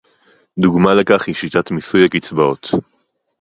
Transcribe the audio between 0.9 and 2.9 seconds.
לכך היא שיטת מיסוי הקצבאות